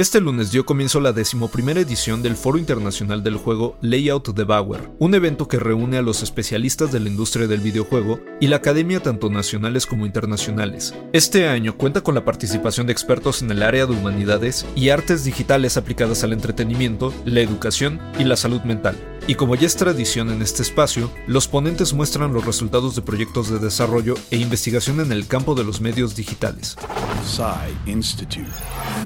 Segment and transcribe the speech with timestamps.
[0.00, 4.88] Este lunes dio comienzo la decimoprimera edición del Foro Internacional del Juego Layout de Bauer,
[4.98, 9.00] un evento que reúne a los especialistas de la industria del videojuego y la academia
[9.00, 10.94] tanto nacionales como internacionales.
[11.12, 15.22] Este año cuenta con la participación de expertos en el área de humanidades y artes
[15.22, 18.96] digitales aplicadas al entretenimiento, la educación y la salud mental.
[19.30, 23.48] Y como ya es tradición en este espacio, los ponentes muestran los resultados de proyectos
[23.48, 26.76] de desarrollo e investigación en el campo de los medios digitales.
[27.86, 28.50] Institute.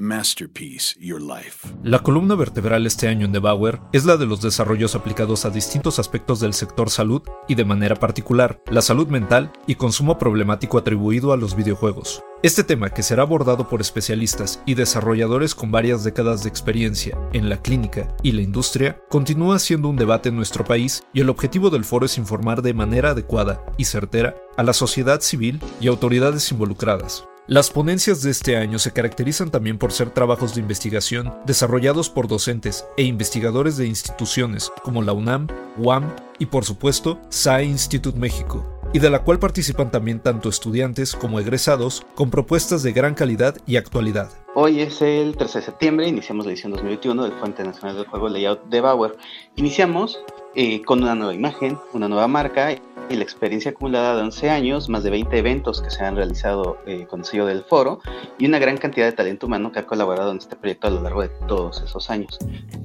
[0.01, 1.67] Masterpiece Your Life.
[1.83, 5.51] La columna vertebral este año en The Bauer es la de los desarrollos aplicados a
[5.51, 10.79] distintos aspectos del sector salud y de manera particular, la salud mental y consumo problemático
[10.79, 12.23] atribuido a los videojuegos.
[12.45, 17.49] Este tema, que será abordado por especialistas y desarrolladores con varias décadas de experiencia en
[17.49, 21.71] la clínica y la industria, continúa siendo un debate en nuestro país y el objetivo
[21.71, 26.51] del foro es informar de manera adecuada y certera a la sociedad civil y autoridades
[26.51, 27.25] involucradas.
[27.47, 32.27] Las ponencias de este año se caracterizan también por ser trabajos de investigación desarrollados por
[32.27, 38.74] docentes e investigadores de instituciones como la UNAM, UAM y por supuesto SAE Institute México,
[38.95, 43.57] y de la cual participan también tanto estudiantes como egresados con propuestas de gran calidad
[43.67, 44.31] y actualidad.
[44.53, 48.29] Hoy es el 13 de septiembre, iniciamos la edición 2021 del Fuente Nacional del Juego
[48.29, 49.17] Layout de Bauer.
[49.57, 50.17] Iniciamos
[50.55, 52.71] eh, con una nueva imagen, una nueva marca
[53.09, 56.77] y la experiencia acumulada de 11 años, más de 20 eventos que se han realizado
[56.85, 57.99] eh, con el sello del foro
[58.37, 61.01] y una gran cantidad de talento humano que ha colaborado en este proyecto a lo
[61.01, 62.37] largo de todos esos años.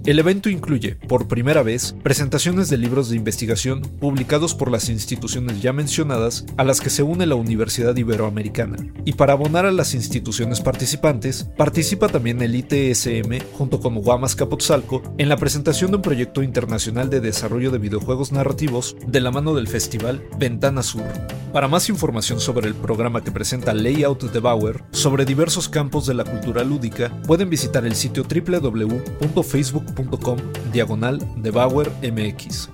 [0.05, 5.63] El evento incluye, por primera vez, presentaciones de libros de investigación publicados por las instituciones
[5.63, 8.77] ya mencionadas a las que se une la Universidad Iberoamericana.
[9.05, 15.03] Y para abonar a las instituciones participantes, participa también el ITSM junto con Guamas Capotzalco
[15.19, 19.55] en la presentación de un proyecto internacional de desarrollo de videojuegos narrativos de la mano
[19.55, 21.05] del festival Ventana Sur.
[21.53, 26.15] Para más información sobre el programa que presenta Layout de Bauer, sobre diversos campos de
[26.15, 30.39] la cultura lúdica, pueden visitar el sitio www.facebook.com
[30.73, 32.71] diagonal de Bauer MX.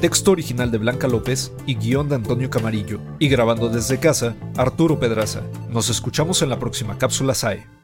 [0.00, 3.00] Texto original de Blanca López y guion de Antonio Camarillo.
[3.18, 5.42] Y grabando desde casa, Arturo Pedraza.
[5.70, 7.75] Nos escuchamos en la próxima cápsula SAE.